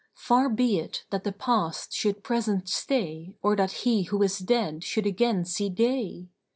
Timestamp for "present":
2.23-2.67